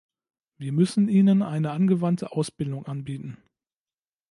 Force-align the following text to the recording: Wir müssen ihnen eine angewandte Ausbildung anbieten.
Wir 0.57 0.71
müssen 0.71 1.09
ihnen 1.09 1.43
eine 1.43 1.69
angewandte 1.69 2.31
Ausbildung 2.31 2.87
anbieten. 2.87 3.37